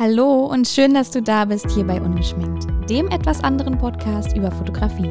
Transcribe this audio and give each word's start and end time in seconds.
Hallo 0.00 0.46
und 0.46 0.68
schön, 0.68 0.94
dass 0.94 1.10
du 1.10 1.20
da 1.20 1.44
bist 1.44 1.68
hier 1.72 1.84
bei 1.84 2.00
Ungeschminkt, 2.00 2.68
dem 2.88 3.08
etwas 3.08 3.42
anderen 3.42 3.76
Podcast 3.78 4.36
über 4.36 4.48
Fotografie. 4.52 5.10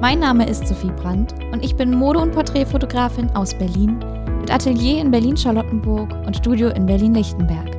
Mein 0.00 0.18
Name 0.18 0.48
ist 0.48 0.66
Sophie 0.66 0.90
Brandt 0.90 1.32
und 1.52 1.64
ich 1.64 1.76
bin 1.76 1.94
Mode- 1.96 2.18
und 2.18 2.32
Porträtfotografin 2.32 3.30
aus 3.36 3.56
Berlin 3.56 4.00
mit 4.40 4.52
Atelier 4.52 5.00
in 5.00 5.12
Berlin-Charlottenburg 5.12 6.12
und 6.26 6.36
Studio 6.36 6.70
in 6.70 6.86
Berlin-Lichtenberg. 6.86 7.76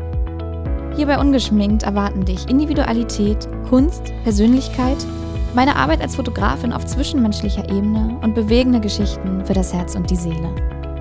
Hier 0.95 1.07
bei 1.07 1.19
Ungeschminkt 1.19 1.83
erwarten 1.83 2.23
dich 2.23 2.47
Individualität, 2.47 3.45
Kunst, 3.67 4.13
Persönlichkeit, 4.23 5.05
meine 5.53 5.75
Arbeit 5.75 5.99
als 5.99 6.15
Fotografin 6.15 6.71
auf 6.71 6.85
zwischenmenschlicher 6.85 7.69
Ebene 7.69 8.17
und 8.23 8.35
bewegende 8.35 8.79
Geschichten 8.79 9.43
für 9.43 9.53
das 9.53 9.73
Herz 9.73 9.95
und 9.95 10.09
die 10.09 10.15
Seele. 10.15 10.55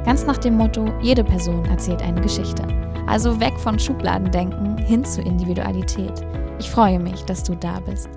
Ganz 0.04 0.26
nach 0.26 0.38
dem 0.38 0.56
Motto, 0.56 0.86
jede 1.02 1.22
Person 1.22 1.64
erzählt 1.66 2.02
eine 2.02 2.20
Geschichte. 2.20 2.64
Also 3.06 3.38
weg 3.38 3.56
von 3.60 3.78
Schubladendenken 3.78 4.75
hin 4.86 5.04
zu 5.04 5.20
Individualität. 5.20 6.24
Ich 6.60 6.70
freue 6.70 7.00
mich, 7.00 7.22
dass 7.22 7.42
du 7.42 7.56
da 7.56 7.80
bist. 7.80 8.08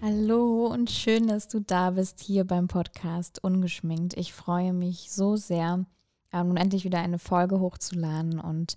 Hallo 0.00 0.66
und 0.66 0.88
schön, 0.88 1.26
dass 1.26 1.48
du 1.48 1.60
da 1.60 1.90
bist 1.90 2.20
hier 2.20 2.44
beim 2.44 2.68
Podcast 2.68 3.42
Ungeschminkt. 3.42 4.16
Ich 4.16 4.32
freue 4.32 4.72
mich 4.72 5.10
so 5.10 5.34
sehr, 5.34 5.84
ähm, 6.32 6.48
nun 6.48 6.56
endlich 6.56 6.84
wieder 6.84 7.00
eine 7.00 7.18
Folge 7.18 7.58
hochzuladen 7.58 8.38
und 8.38 8.76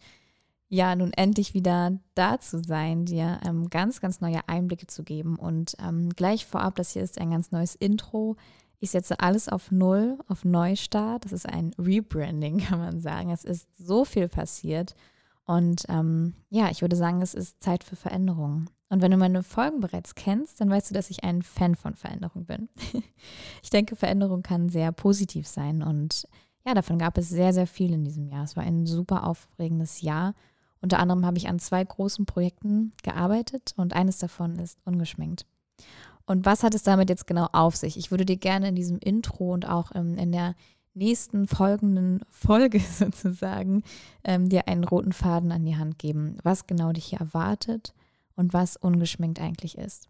ja, 0.68 0.96
nun 0.96 1.14
endlich 1.14 1.54
wieder 1.54 2.00
da 2.16 2.40
zu 2.40 2.64
sein, 2.64 3.06
dir 3.06 3.40
ähm, 3.48 3.70
ganz, 3.70 4.02
ganz 4.02 4.20
neue 4.20 4.50
Einblicke 4.50 4.88
zu 4.88 5.04
geben. 5.04 5.36
Und 5.36 5.76
ähm, 5.80 6.10
gleich 6.10 6.48
vorab, 6.48 6.74
das 6.76 6.94
hier 6.94 7.04
ist 7.04 7.22
ein 7.22 7.30
ganz 7.30 7.52
neues 7.52 7.76
Intro. 7.76 8.36
Ich 8.80 8.92
setze 8.92 9.20
alles 9.20 9.50
auf 9.50 9.72
Null, 9.72 10.18
auf 10.28 10.46
Neustart. 10.46 11.26
Das 11.26 11.32
ist 11.32 11.48
ein 11.48 11.72
Rebranding, 11.78 12.58
kann 12.70 12.80
man 12.80 13.00
sagen. 13.00 13.32
Es 13.32 13.44
ist 13.44 13.68
so 13.78 14.06
viel 14.06 14.28
passiert. 14.28 14.96
Und 15.46 15.84
ähm, 15.90 16.34
ja, 16.50 16.70
ich 16.70 16.82
würde 16.82 16.96
sagen, 16.96 17.22
es 17.22 17.34
ist 17.34 17.62
Zeit 17.62 17.84
für 17.84 17.96
Veränderungen. 17.96 18.70
Und 18.90 19.02
wenn 19.02 19.12
du 19.12 19.18
meine 19.18 19.44
Folgen 19.44 19.80
bereits 19.80 20.16
kennst, 20.16 20.62
dann 20.62 20.70
weißt 20.70 20.90
du, 20.90 20.94
dass 20.94 21.10
ich 21.10 21.24
ein 21.24 21.42
Fan 21.42 21.76
von 21.76 21.96
Veränderung 21.96 22.46
bin. 22.46 22.70
ich 23.64 23.70
denke, 23.70 23.96
Veränderung 23.96 24.42
kann 24.42 24.70
sehr 24.70 24.92
positiv 24.92 25.48
sein. 25.48 25.82
Und 25.84 26.28
ja, 26.66 26.74
davon 26.74 26.98
gab 26.98 27.18
es 27.18 27.30
sehr, 27.30 27.54
sehr 27.54 27.68
viel 27.68 27.94
in 27.94 28.04
diesem 28.04 28.28
Jahr. 28.28 28.44
Es 28.44 28.56
war 28.56 28.64
ein 28.64 28.86
super 28.86 29.26
aufregendes 29.26 30.02
Jahr. 30.02 30.34
Unter 30.82 31.00
anderem 31.00 31.26
habe 31.26 31.38
ich 31.38 31.48
an 31.48 31.60
zwei 31.60 31.84
großen 31.84 32.26
Projekten 32.26 32.94
gearbeitet 33.04 33.74
und 33.76 33.94
eines 33.94 34.20
davon 34.20 34.60
ist 34.60 34.80
ungeschminkt. 34.86 35.46
Und 36.26 36.46
was 36.46 36.64
hat 36.64 36.74
es 36.74 36.84
damit 36.84 37.10
jetzt 37.10 37.28
genau 37.28 37.48
auf 37.52 37.76
sich? 37.76 37.98
Ich 37.98 38.12
würde 38.12 38.26
dir 38.26 38.38
gerne 38.38 38.70
in 38.70 38.76
diesem 38.76 38.98
Intro 39.00 39.54
und 39.54 39.68
auch 39.68 39.92
ähm, 39.94 40.18
in 40.18 40.32
der 40.32 40.56
nächsten 40.94 41.48
folgenden 41.48 42.22
Folge 42.30 42.80
sozusagen 42.92 43.84
ähm, 44.24 44.50
dir 44.50 44.68
einen 44.68 44.84
roten 44.84 45.14
Faden 45.14 45.52
an 45.52 45.66
die 45.66 45.78
Hand 45.78 46.00
geben, 46.00 46.38
was 46.44 46.68
genau 46.68 46.92
dich 46.92 47.06
hier 47.06 47.20
erwartet 47.20 47.94
und 48.36 48.54
was 48.54 48.76
ungeschminkt 48.78 49.40
eigentlich 49.40 49.78
ist. 49.78 50.10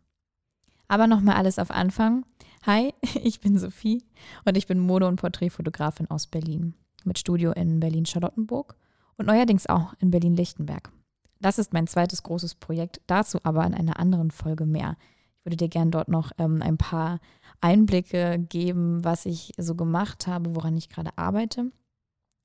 Aber 0.87 1.07
nochmal 1.07 1.35
alles 1.35 1.59
auf 1.59 1.71
Anfang. 1.71 2.25
Hi, 2.65 2.93
ich 3.23 3.39
bin 3.39 3.57
Sophie 3.57 4.03
und 4.45 4.55
ich 4.57 4.67
bin 4.67 4.79
Mode- 4.79 5.07
und 5.07 5.17
Porträtfotografin 5.17 6.09
aus 6.09 6.27
Berlin 6.27 6.75
mit 7.03 7.19
Studio 7.19 7.51
in 7.51 7.79
Berlin-Charlottenburg 7.79 8.75
und 9.17 9.27
neuerdings 9.27 9.67
auch 9.67 9.93
in 9.99 10.11
Berlin-Lichtenberg. 10.11 10.91
Das 11.39 11.59
ist 11.59 11.73
mein 11.73 11.87
zweites 11.87 12.23
großes 12.23 12.55
Projekt, 12.55 13.01
dazu 13.07 13.39
aber 13.43 13.65
in 13.65 13.73
einer 13.73 13.99
anderen 13.99 14.31
Folge 14.31 14.65
mehr 14.65 14.97
würde 15.45 15.57
dir 15.57 15.69
gerne 15.69 15.91
dort 15.91 16.09
noch 16.09 16.31
ähm, 16.37 16.61
ein 16.61 16.77
paar 16.77 17.19
Einblicke 17.61 18.39
geben, 18.39 19.03
was 19.03 19.25
ich 19.25 19.53
so 19.57 19.75
gemacht 19.75 20.27
habe, 20.27 20.55
woran 20.55 20.75
ich 20.75 20.89
gerade 20.89 21.17
arbeite 21.17 21.71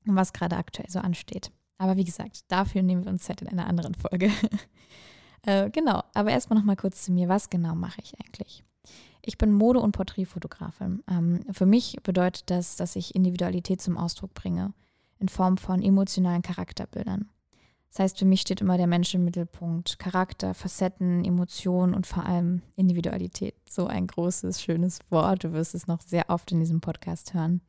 und 0.07 0.17
was 0.17 0.33
gerade 0.33 0.57
aktuell 0.57 0.89
so 0.89 1.01
ansteht. 1.01 1.51
Aber 1.79 1.97
wie 1.97 2.05
gesagt, 2.05 2.45
dafür 2.49 2.83
nehmen 2.83 3.05
wir 3.05 3.11
uns 3.11 3.25
Zeit 3.25 3.41
in 3.41 3.49
einer 3.49 3.67
anderen 3.67 3.95
Folge. 3.95 4.31
äh, 5.47 5.71
genau, 5.71 6.03
aber 6.15 6.31
erstmal 6.31 6.59
noch 6.59 6.67
mal 6.67 6.77
kurz 6.77 7.05
zu 7.05 7.13
mir. 7.13 7.29
Was 7.29 7.49
genau 7.49 7.75
mache 7.75 8.01
ich 8.03 8.15
eigentlich? 8.21 8.63
Ich 9.23 9.39
bin 9.39 9.53
Mode- 9.53 9.81
und 9.81 9.93
Porträtfotografin. 9.93 11.03
Ähm, 11.09 11.41
für 11.51 11.67
mich 11.67 11.97
bedeutet 12.03 12.51
das, 12.51 12.77
dass 12.77 12.97
ich 12.97 13.15
Individualität 13.15 13.81
zum 13.81 13.97
Ausdruck 13.97 14.35
bringe 14.35 14.73
in 15.19 15.29
Form 15.29 15.59
von 15.59 15.83
emotionalen 15.83 16.43
Charakterbildern. 16.43 17.29
Das 17.91 17.99
heißt, 17.99 18.19
für 18.21 18.25
mich 18.25 18.41
steht 18.41 18.61
immer 18.61 18.77
der 18.77 18.87
Mensch 18.87 19.15
im 19.15 19.25
Mittelpunkt. 19.25 19.99
Charakter, 19.99 20.55
Facetten, 20.55 21.25
Emotionen 21.25 21.93
und 21.93 22.07
vor 22.07 22.25
allem 22.25 22.63
Individualität. 22.77 23.55
So 23.69 23.87
ein 23.87 24.07
großes, 24.07 24.63
schönes 24.63 25.01
Wort. 25.11 25.43
Du 25.43 25.53
wirst 25.53 25.75
es 25.75 25.89
noch 25.89 26.01
sehr 26.01 26.31
oft 26.31 26.53
in 26.53 26.61
diesem 26.61 26.81
Podcast 26.81 27.35
hören. 27.35 27.61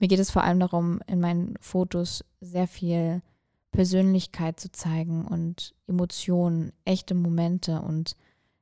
Mir 0.00 0.08
geht 0.08 0.18
es 0.18 0.32
vor 0.32 0.42
allem 0.42 0.58
darum, 0.58 1.00
in 1.06 1.20
meinen 1.20 1.54
Fotos 1.60 2.24
sehr 2.40 2.66
viel 2.66 3.22
Persönlichkeit 3.70 4.58
zu 4.58 4.72
zeigen 4.72 5.24
und 5.24 5.74
Emotionen, 5.86 6.72
echte 6.84 7.14
Momente 7.14 7.80
und 7.80 8.16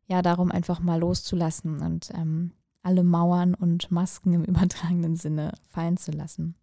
ja, 0.06 0.20
darum 0.20 0.50
einfach 0.50 0.81
mal 0.81 1.00
loszulassen 1.00 1.81
und 1.81 2.10
ähm, 2.14 2.52
alle 2.82 3.02
Mauern 3.02 3.54
und 3.54 3.91
Masken 3.91 4.34
im 4.34 4.44
übertragenen 4.44 5.16
Sinne 5.16 5.52
fallen 5.69 5.97
zu 5.97 6.12
lassen. 6.12 6.54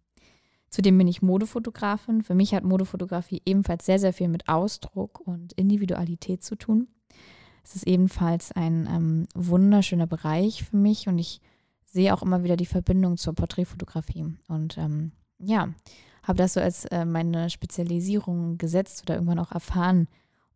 Zudem 0.70 0.96
bin 0.98 1.08
ich 1.08 1.20
Modefotografin. 1.20 2.22
Für 2.22 2.34
mich 2.34 2.54
hat 2.54 2.64
Modefotografie 2.64 3.42
ebenfalls 3.44 3.84
sehr, 3.84 3.98
sehr 3.98 4.12
viel 4.12 4.28
mit 4.28 4.48
Ausdruck 4.48 5.20
und 5.20 5.52
Individualität 5.54 6.44
zu 6.44 6.56
tun. 6.56 6.88
Es 7.64 7.74
ist 7.74 7.86
ebenfalls 7.86 8.52
ein 8.52 8.88
ähm, 8.90 9.26
wunderschöner 9.34 10.06
Bereich 10.06 10.64
für 10.64 10.76
mich 10.76 11.08
und 11.08 11.18
ich 11.18 11.40
sehe 11.84 12.14
auch 12.14 12.22
immer 12.22 12.44
wieder 12.44 12.56
die 12.56 12.66
Verbindung 12.66 13.16
zur 13.16 13.34
Porträtfotografie. 13.34 14.26
Und 14.48 14.78
ähm, 14.78 15.12
ja, 15.38 15.68
habe 16.22 16.38
das 16.38 16.54
so 16.54 16.60
als 16.60 16.84
äh, 16.86 17.04
meine 17.04 17.50
Spezialisierung 17.50 18.56
gesetzt 18.56 19.02
oder 19.02 19.14
irgendwann 19.14 19.40
auch 19.40 19.52
erfahren. 19.52 20.08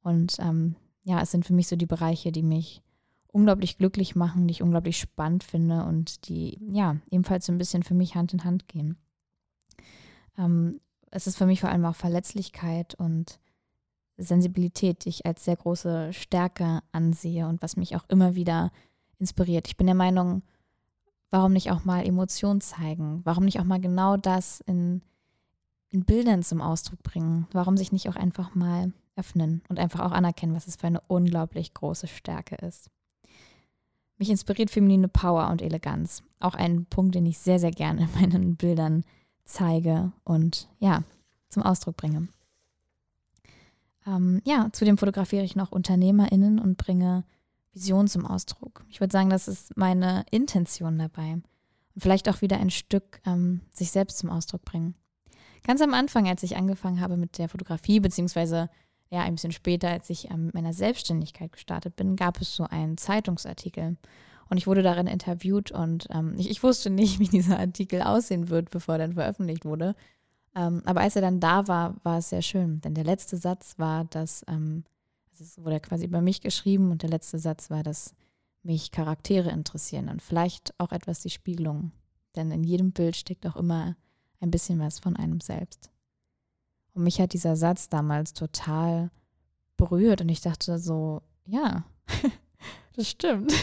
Und 0.02 0.36
ähm, 0.38 0.76
ja, 1.02 1.20
es 1.20 1.32
sind 1.32 1.44
für 1.44 1.54
mich 1.54 1.66
so 1.66 1.76
die 1.76 1.86
Bereiche, 1.86 2.30
die 2.30 2.42
mich 2.42 2.82
unglaublich 3.26 3.78
glücklich 3.78 4.14
machen, 4.14 4.46
die 4.46 4.52
ich 4.52 4.62
unglaublich 4.62 4.96
spannend 4.96 5.42
finde 5.42 5.84
und 5.84 6.28
die 6.28 6.58
ja 6.70 6.96
ebenfalls 7.10 7.46
so 7.46 7.52
ein 7.52 7.58
bisschen 7.58 7.82
für 7.82 7.94
mich 7.94 8.14
Hand 8.14 8.32
in 8.32 8.44
Hand 8.44 8.68
gehen. 8.68 8.96
Ähm, 10.38 10.80
es 11.10 11.26
ist 11.26 11.36
für 11.36 11.46
mich 11.46 11.60
vor 11.60 11.70
allem 11.70 11.84
auch 11.84 11.94
Verletzlichkeit 11.94 12.94
und 12.94 13.38
Sensibilität, 14.16 15.04
die 15.04 15.10
ich 15.10 15.26
als 15.26 15.44
sehr 15.44 15.56
große 15.56 16.12
Stärke 16.12 16.80
ansehe 16.92 17.48
und 17.48 17.62
was 17.62 17.76
mich 17.76 17.96
auch 17.96 18.04
immer 18.08 18.34
wieder 18.34 18.70
inspiriert. 19.18 19.68
Ich 19.68 19.76
bin 19.76 19.86
der 19.86 19.94
Meinung, 19.94 20.42
warum 21.30 21.52
nicht 21.52 21.70
auch 21.70 21.84
mal 21.84 22.06
Emotionen 22.06 22.60
zeigen? 22.60 23.20
Warum 23.24 23.44
nicht 23.44 23.60
auch 23.60 23.64
mal 23.64 23.80
genau 23.80 24.16
das 24.16 24.60
in, 24.60 25.02
in 25.90 26.04
Bildern 26.04 26.42
zum 26.42 26.60
Ausdruck 26.60 27.02
bringen? 27.02 27.46
Warum 27.52 27.76
sich 27.76 27.92
nicht 27.92 28.08
auch 28.08 28.16
einfach 28.16 28.54
mal 28.54 28.92
öffnen 29.16 29.62
und 29.68 29.78
einfach 29.78 30.00
auch 30.00 30.12
anerkennen, 30.12 30.54
was 30.54 30.66
es 30.66 30.76
für 30.76 30.86
eine 30.86 31.00
unglaublich 31.06 31.74
große 31.74 32.06
Stärke 32.06 32.56
ist? 32.56 32.90
Mich 34.16 34.30
inspiriert 34.30 34.70
feminine 34.70 35.08
Power 35.08 35.50
und 35.50 35.60
Eleganz. 35.60 36.22
Auch 36.38 36.54
ein 36.54 36.86
Punkt, 36.86 37.16
den 37.16 37.26
ich 37.26 37.38
sehr, 37.38 37.58
sehr 37.58 37.72
gerne 37.72 38.02
in 38.14 38.20
meinen 38.20 38.56
Bildern 38.56 39.04
zeige 39.44 40.12
und 40.24 40.68
ja, 40.78 41.02
zum 41.48 41.62
Ausdruck 41.62 41.96
bringe. 41.96 42.28
Ähm, 44.06 44.42
ja, 44.44 44.68
zudem 44.72 44.98
fotografiere 44.98 45.44
ich 45.44 45.56
noch 45.56 45.72
UnternehmerInnen 45.72 46.58
und 46.58 46.76
bringe 46.76 47.24
Visionen 47.72 48.08
zum 48.08 48.26
Ausdruck. 48.26 48.84
Ich 48.88 49.00
würde 49.00 49.12
sagen, 49.12 49.30
das 49.30 49.48
ist 49.48 49.76
meine 49.76 50.24
Intention 50.30 50.98
dabei. 50.98 51.32
Und 51.32 52.00
vielleicht 52.00 52.28
auch 52.28 52.40
wieder 52.40 52.58
ein 52.58 52.70
Stück 52.70 53.20
ähm, 53.26 53.60
sich 53.72 53.90
selbst 53.90 54.18
zum 54.18 54.30
Ausdruck 54.30 54.64
bringen. 54.64 54.94
Ganz 55.64 55.80
am 55.80 55.94
Anfang, 55.94 56.28
als 56.28 56.42
ich 56.42 56.56
angefangen 56.56 57.00
habe 57.00 57.16
mit 57.16 57.38
der 57.38 57.48
Fotografie, 57.48 58.00
beziehungsweise 58.00 58.68
ja, 59.10 59.20
ein 59.20 59.34
bisschen 59.34 59.52
später, 59.52 59.88
als 59.90 60.10
ich 60.10 60.30
ähm, 60.30 60.50
meiner 60.52 60.72
Selbstständigkeit 60.72 61.52
gestartet 61.52 61.96
bin, 61.96 62.16
gab 62.16 62.40
es 62.40 62.54
so 62.54 62.64
einen 62.64 62.98
Zeitungsartikel. 62.98 63.96
Und 64.50 64.58
ich 64.58 64.66
wurde 64.66 64.82
darin 64.82 65.06
interviewt 65.06 65.70
und 65.70 66.06
ähm, 66.10 66.34
ich, 66.36 66.50
ich, 66.50 66.62
wusste 66.62 66.90
nicht, 66.90 67.18
wie 67.20 67.28
dieser 67.28 67.58
Artikel 67.58 68.02
aussehen 68.02 68.48
wird, 68.48 68.70
bevor 68.70 68.96
er 68.96 68.98
dann 68.98 69.14
veröffentlicht 69.14 69.64
wurde. 69.64 69.94
Ähm, 70.54 70.82
aber 70.84 71.00
als 71.00 71.16
er 71.16 71.22
dann 71.22 71.40
da 71.40 71.66
war, 71.66 71.96
war 72.04 72.18
es 72.18 72.30
sehr 72.30 72.42
schön. 72.42 72.80
Denn 72.80 72.94
der 72.94 73.04
letzte 73.04 73.36
Satz 73.36 73.78
war, 73.78 74.04
dass, 74.04 74.44
ähm, 74.48 74.84
es 75.38 75.58
wurde 75.58 75.80
quasi 75.80 76.04
über 76.04 76.20
mich 76.20 76.40
geschrieben 76.40 76.90
und 76.90 77.02
der 77.02 77.10
letzte 77.10 77.38
Satz 77.38 77.70
war, 77.70 77.82
dass 77.82 78.14
mich 78.62 78.92
Charaktere 78.92 79.50
interessieren 79.50 80.08
und 80.08 80.22
vielleicht 80.22 80.72
auch 80.78 80.92
etwas 80.92 81.20
die 81.20 81.30
Spiegelung. 81.30 81.92
Denn 82.36 82.50
in 82.50 82.64
jedem 82.64 82.92
Bild 82.92 83.16
steckt 83.16 83.46
auch 83.46 83.56
immer 83.56 83.96
ein 84.40 84.50
bisschen 84.50 84.78
was 84.78 84.98
von 84.98 85.16
einem 85.16 85.40
selbst. 85.40 85.90
Und 86.94 87.02
mich 87.02 87.20
hat 87.20 87.32
dieser 87.32 87.56
Satz 87.56 87.88
damals 87.88 88.32
total 88.32 89.10
berührt 89.76 90.20
und 90.20 90.28
ich 90.28 90.40
dachte 90.40 90.78
so, 90.78 91.22
ja, 91.46 91.84
das 92.96 93.10
stimmt. 93.10 93.52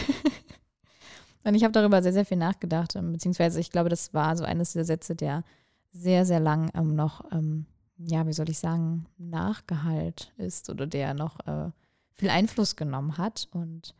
Und 1.44 1.54
ich 1.54 1.64
habe 1.64 1.72
darüber 1.72 2.02
sehr, 2.02 2.12
sehr 2.12 2.24
viel 2.24 2.36
nachgedacht, 2.36 2.96
ähm, 2.96 3.12
beziehungsweise 3.12 3.60
ich 3.60 3.70
glaube, 3.70 3.88
das 3.88 4.14
war 4.14 4.36
so 4.36 4.44
eines 4.44 4.72
der 4.72 4.84
Sätze, 4.84 5.16
der 5.16 5.44
sehr, 5.92 6.24
sehr 6.24 6.40
lang 6.40 6.70
ähm, 6.74 6.94
noch, 6.94 7.30
ähm, 7.32 7.66
ja, 7.98 8.26
wie 8.26 8.32
soll 8.32 8.48
ich 8.48 8.58
sagen, 8.58 9.06
nachgehalt 9.18 10.32
ist 10.38 10.70
oder 10.70 10.86
der 10.86 11.14
noch 11.14 11.40
äh, 11.46 11.70
viel 12.14 12.30
Einfluss 12.30 12.76
genommen 12.76 13.18
hat 13.18 13.48
und 13.52 13.94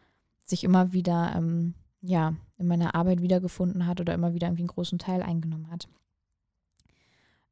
sich 0.44 0.64
immer 0.64 0.92
wieder, 0.92 1.34
ähm, 1.36 1.74
ja, 2.00 2.34
in 2.58 2.66
meiner 2.66 2.94
Arbeit 2.94 3.22
wiedergefunden 3.22 3.86
hat 3.86 4.00
oder 4.00 4.14
immer 4.14 4.34
wieder 4.34 4.46
irgendwie 4.48 4.62
einen 4.62 4.68
großen 4.68 4.98
Teil 4.98 5.22
eingenommen 5.22 5.70
hat. 5.70 5.88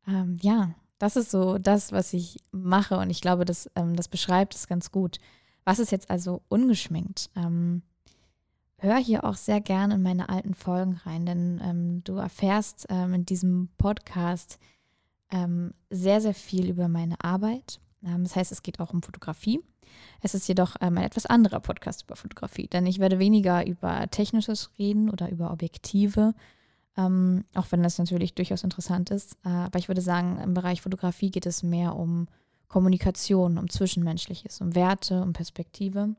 Ähm, 0.06 0.38
ja, 0.40 0.75
das 0.98 1.16
ist 1.16 1.31
so 1.31 1.58
das, 1.58 1.93
was 1.93 2.12
ich 2.12 2.38
mache 2.52 2.98
und 2.98 3.10
ich 3.10 3.20
glaube, 3.20 3.44
das, 3.44 3.70
ähm, 3.75 3.96
das 3.96 4.08
beschreibt 4.08 4.54
es 4.54 4.66
ganz 4.66 4.90
gut. 4.90 5.19
Was 5.64 5.78
ist 5.78 5.93
jetzt 5.93 6.10
also 6.10 6.43
ungeschminkt? 6.48 7.31
Ähm, 7.36 7.82
hör 8.81 8.97
hier 8.97 9.25
auch 9.25 9.37
sehr 9.37 9.61
gerne 9.61 9.94
in 9.94 10.03
meine 10.03 10.29
alten 10.29 10.55
Folgen 10.55 11.00
rein, 11.05 11.27
denn 11.27 11.61
ähm, 11.62 12.05
du 12.05 12.17
erfährst 12.17 12.87
ähm, 12.88 13.15
in 13.15 13.27
diesem 13.27 13.69
Podcast 13.79 14.59
ähm, 15.31 15.75
sehr, 15.91 16.21
sehr 16.21 16.35
viel 16.35 16.69
über 16.69 16.88
meine 16.88 17.17
Arbeit. 17.23 17.81
Ähm, 18.05 18.25
das 18.25 18.37
heißt, 18.37 18.53
es 18.53 18.62
geht 18.62 18.81
auch 18.81 18.93
um 18.93 19.03
Fotografie. 19.03 19.61
Es 20.21 20.35
ist 20.35 20.49
jedoch 20.49 20.77
ähm, 20.81 20.99
ein 20.99 21.05
etwas 21.05 21.27
anderer 21.27 21.61
Podcast 21.61 22.03
über 22.03 22.17
Fotografie, 22.17 22.69
denn 22.69 22.87
ich 22.87 22.99
werde 22.99 23.19
weniger 23.19 23.67
über 23.67 24.09
Technisches 24.11 24.71
reden 24.79 25.11
oder 25.11 25.31
über 25.31 25.50
Objektive, 25.50 26.35
ähm, 26.97 27.44
auch 27.55 27.67
wenn 27.71 27.82
das 27.82 27.99
natürlich 27.99 28.35
durchaus 28.35 28.65
interessant 28.65 29.11
ist. 29.11 29.37
Äh, 29.44 29.49
aber 29.49 29.79
ich 29.79 29.88
würde 29.88 30.00
sagen, 30.00 30.38
im 30.43 30.55
Bereich 30.55 30.82
Fotografie 30.82 31.31
geht 31.31 31.47
es 31.47 31.62
mehr 31.62 31.97
um 31.97 32.29
Kommunikation, 32.69 33.59
um 33.59 33.69
Zwischenmenschliches, 33.69 34.61
um 34.61 34.75
Werte, 34.75 35.23
um 35.23 35.32
Perspektive. 35.32 36.15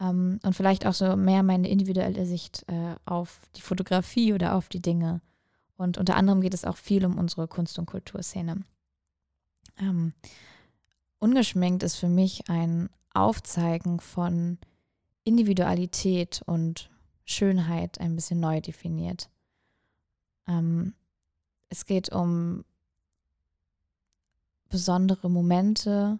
Ähm, 0.00 0.38
und 0.42 0.54
vielleicht 0.54 0.86
auch 0.86 0.94
so 0.94 1.16
mehr 1.16 1.42
meine 1.42 1.68
individuelle 1.68 2.26
Sicht 2.26 2.64
äh, 2.68 2.94
auf 3.04 3.40
die 3.56 3.62
Fotografie 3.62 4.32
oder 4.32 4.54
auf 4.54 4.68
die 4.68 4.82
Dinge. 4.82 5.20
Und 5.76 5.98
unter 5.98 6.16
anderem 6.16 6.40
geht 6.40 6.54
es 6.54 6.64
auch 6.64 6.76
viel 6.76 7.04
um 7.04 7.18
unsere 7.18 7.48
Kunst- 7.48 7.78
und 7.78 7.86
Kulturszene. 7.86 8.62
Ähm, 9.78 10.12
ungeschminkt 11.18 11.82
ist 11.82 11.96
für 11.96 12.08
mich 12.08 12.48
ein 12.48 12.88
Aufzeigen 13.12 14.00
von 14.00 14.58
Individualität 15.24 16.42
und 16.46 16.90
Schönheit 17.24 18.00
ein 18.00 18.14
bisschen 18.14 18.40
neu 18.40 18.60
definiert. 18.60 19.28
Ähm, 20.46 20.94
es 21.68 21.84
geht 21.84 22.12
um 22.12 22.64
besondere 24.68 25.30
Momente, 25.30 26.18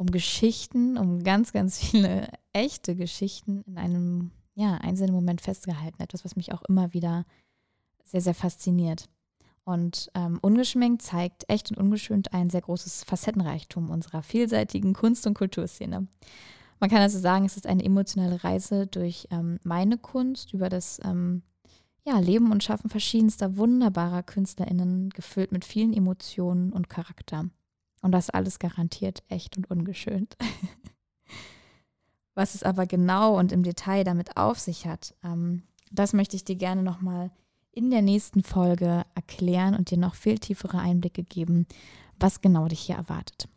um 0.00 0.10
Geschichten, 0.10 0.96
um 0.96 1.22
ganz, 1.22 1.52
ganz 1.52 1.78
viele 1.78 2.26
echte 2.54 2.96
Geschichten 2.96 3.62
in 3.66 3.76
einem 3.76 4.30
ja, 4.54 4.76
einzelnen 4.76 5.14
Moment 5.14 5.42
festgehalten. 5.42 6.02
Etwas, 6.02 6.24
was 6.24 6.36
mich 6.36 6.54
auch 6.54 6.62
immer 6.62 6.94
wieder 6.94 7.26
sehr, 8.04 8.22
sehr 8.22 8.34
fasziniert. 8.34 9.10
Und 9.64 10.10
ähm, 10.14 10.38
Ungeschminkt 10.40 11.02
zeigt 11.02 11.44
echt 11.48 11.70
und 11.70 11.76
ungeschönt 11.76 12.32
ein 12.32 12.48
sehr 12.48 12.62
großes 12.62 13.04
Facettenreichtum 13.04 13.90
unserer 13.90 14.22
vielseitigen 14.22 14.94
Kunst- 14.94 15.26
und 15.26 15.34
Kulturszene. 15.34 16.06
Man 16.80 16.90
kann 16.90 17.02
also 17.02 17.18
sagen, 17.18 17.44
es 17.44 17.56
ist 17.56 17.66
eine 17.66 17.84
emotionale 17.84 18.42
Reise 18.42 18.86
durch 18.86 19.28
ähm, 19.30 19.60
meine 19.64 19.98
Kunst, 19.98 20.54
über 20.54 20.70
das 20.70 20.98
ähm, 21.04 21.42
ja, 22.06 22.18
Leben 22.18 22.52
und 22.52 22.64
Schaffen 22.64 22.88
verschiedenster 22.88 23.58
wunderbarer 23.58 24.22
KünstlerInnen, 24.22 25.10
gefüllt 25.10 25.52
mit 25.52 25.66
vielen 25.66 25.92
Emotionen 25.92 26.72
und 26.72 26.88
Charakter. 26.88 27.50
Und 28.02 28.12
das 28.12 28.30
alles 28.30 28.58
garantiert 28.58 29.22
echt 29.28 29.56
und 29.56 29.70
ungeschönt. 29.70 30.36
Was 32.34 32.54
es 32.54 32.62
aber 32.62 32.86
genau 32.86 33.38
und 33.38 33.52
im 33.52 33.62
Detail 33.62 34.04
damit 34.04 34.36
auf 34.36 34.58
sich 34.58 34.86
hat, 34.86 35.14
ähm, 35.22 35.62
das 35.90 36.12
möchte 36.12 36.36
ich 36.36 36.44
dir 36.44 36.56
gerne 36.56 36.82
nochmal 36.82 37.30
in 37.72 37.90
der 37.90 38.02
nächsten 38.02 38.42
Folge 38.42 39.04
erklären 39.14 39.74
und 39.74 39.90
dir 39.90 39.98
noch 39.98 40.14
viel 40.14 40.38
tiefere 40.38 40.78
Einblicke 40.78 41.22
geben, 41.22 41.66
was 42.18 42.40
genau 42.40 42.66
dich 42.68 42.80
hier 42.80 42.96
erwartet. 42.96 43.48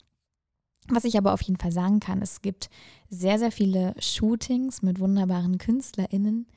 Was 0.89 1.05
ich 1.05 1.17
aber 1.17 1.33
auf 1.33 1.41
jeden 1.41 1.59
Fall 1.59 1.71
sagen 1.71 1.99
kann, 1.99 2.21
es 2.21 2.41
gibt 2.41 2.69
sehr, 3.09 3.39
sehr 3.39 3.51
viele 3.51 3.95
Shootings 3.99 4.81
mit 4.81 4.99
wunderbaren 4.99 5.57
KünstlerInnen, 5.57 6.47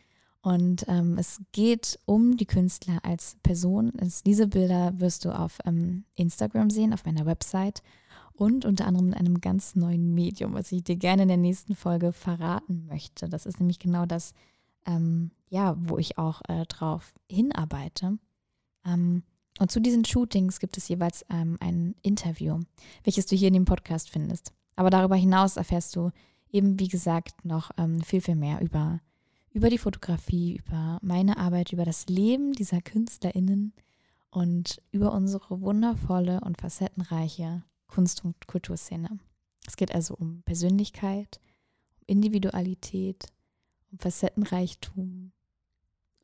und 0.46 0.84
ähm, 0.87 1.19
es 1.19 1.40
geht 1.50 1.98
um 2.04 2.37
die 2.37 2.46
Künstler 2.46 3.00
als 3.02 3.37
Person. 3.43 3.93
Es, 3.98 4.22
diese 4.22 4.46
Bilder 4.46 4.93
wirst 5.00 5.25
du 5.25 5.37
auf 5.37 5.58
ähm, 5.64 6.04
Instagram 6.14 6.70
sehen, 6.70 6.94
auf 6.94 7.04
meiner 7.04 7.26
Website 7.26 7.82
und 8.32 8.64
unter 8.64 8.87
anderem 8.87 9.08
in 9.08 9.14
einem 9.14 9.40
ganz 9.40 9.75
neuen 9.75 10.14
Medium, 10.14 10.54
was 10.54 10.70
ich 10.70 10.84
dir 10.84 10.94
gerne 10.94 11.22
in 11.22 11.28
der 11.28 11.37
nächsten 11.37 11.75
Folge 11.75 12.12
verraten 12.12 12.87
möchte. 12.87 13.28
Das 13.28 13.44
ist 13.44 13.58
nämlich 13.58 13.81
genau 13.81 14.06
das, 14.06 14.34
ähm, 14.87 15.32
ja, 15.48 15.75
wo 15.81 15.98
ich 15.98 16.16
auch 16.16 16.43
äh, 16.46 16.64
drauf 16.66 17.12
hinarbeite. 17.28 18.16
Ähm, 18.87 19.25
und 19.58 19.72
zu 19.72 19.81
diesen 19.81 20.04
Shootings 20.04 20.60
gibt 20.60 20.76
es 20.76 20.87
jeweils 20.87 21.26
ähm, 21.28 21.56
ein 21.58 21.96
Interview, 22.02 22.60
welches 23.02 23.26
du 23.26 23.34
hier 23.34 23.48
in 23.48 23.54
dem 23.54 23.64
Podcast 23.64 24.10
findest. 24.10 24.52
Aber 24.76 24.90
darüber 24.90 25.16
hinaus 25.16 25.56
erfährst 25.56 25.96
du 25.96 26.12
eben, 26.52 26.78
wie 26.78 26.87
gesagt, 26.87 27.44
noch 27.44 27.72
ähm, 27.78 28.00
viel, 28.02 28.20
viel 28.20 28.37
mehr 28.37 28.60
über 28.60 29.00
über 29.56 29.70
die 29.70 29.79
Fotografie, 29.79 30.56
über 30.56 30.99
meine 31.00 31.38
Arbeit, 31.38 31.73
über 31.73 31.87
das 31.87 32.08
Leben 32.08 32.53
dieser 32.53 32.82
KünstlerInnen 32.82 33.73
und 34.29 34.82
über 34.93 35.14
unsere 35.14 35.62
wundervolle 35.62 36.43
und 36.43 36.61
facettenreiche 36.61 37.62
Kunst- 37.87 38.23
und 38.23 38.47
Kulturszene. 38.47 39.19
Es 39.67 39.76
geht 39.76 39.94
also 39.94 40.14
um 40.14 40.43
Persönlichkeit, 40.43 41.41
um 41.94 42.03
Individualität, 42.06 43.29
um 43.91 43.99
Facettenreichtum 43.99 45.32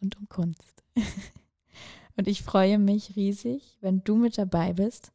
und 0.02 0.18
um 0.18 0.28
Kunst. 0.28 0.84
und 2.16 2.28
ich 2.28 2.42
freue 2.42 2.78
mich 2.78 3.16
riesig, 3.16 3.78
wenn 3.80 4.04
du 4.04 4.16
mit 4.16 4.36
dabei 4.36 4.74
bist 4.74 5.10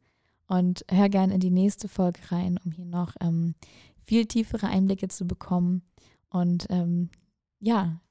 und 0.47 0.83
hör 0.89 1.09
gerne 1.09 1.35
in 1.35 1.39
die 1.39 1.51
nächste 1.51 1.87
Folge 1.87 2.21
rein, 2.31 2.59
um 2.65 2.71
hier 2.71 2.85
noch 2.85 3.13
ähm, 3.21 3.53
viel 4.07 4.25
tiefere 4.25 4.69
Einblicke 4.69 5.07
zu 5.07 5.27
bekommen 5.27 5.83
und 6.31 6.65
ähm, 6.71 7.11
ja, 7.59 8.01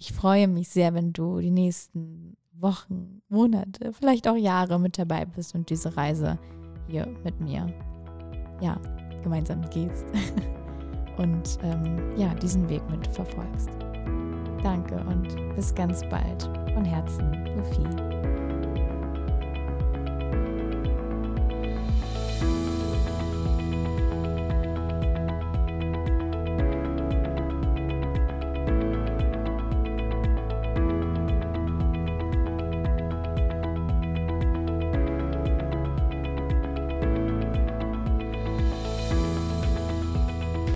ich 0.00 0.12
freue 0.12 0.48
mich 0.48 0.70
sehr, 0.70 0.94
wenn 0.94 1.12
du 1.12 1.40
die 1.40 1.50
nächsten 1.50 2.36
Wochen, 2.54 3.20
Monate, 3.28 3.92
vielleicht 3.92 4.26
auch 4.26 4.36
Jahre 4.36 4.80
mit 4.80 4.98
dabei 4.98 5.26
bist 5.26 5.54
und 5.54 5.68
diese 5.70 5.96
Reise 5.96 6.38
hier 6.88 7.06
mit 7.22 7.38
mir, 7.40 7.66
ja, 8.60 8.80
gemeinsam 9.22 9.60
gehst 9.70 10.06
und 11.18 11.58
ähm, 11.62 12.16
ja, 12.16 12.34
diesen 12.34 12.68
Weg 12.68 12.82
mit 12.90 13.06
verfolgst. 13.08 13.70
Danke 14.62 14.96
und 15.06 15.54
bis 15.54 15.74
ganz 15.74 16.02
bald. 16.08 16.42
Von 16.74 16.84
Herzen, 16.84 17.32
Sophie. 17.56 18.19